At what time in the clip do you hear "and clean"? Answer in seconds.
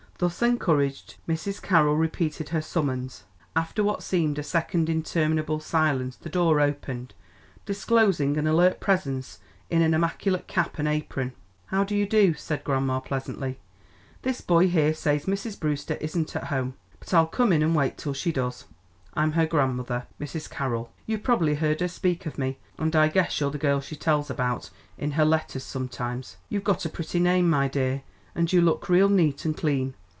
29.45-29.95